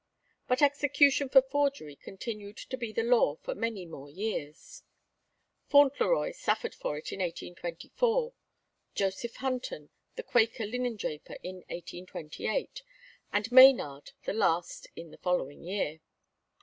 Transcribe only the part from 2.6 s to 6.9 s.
be the law for many more years. Fauntleroy suffered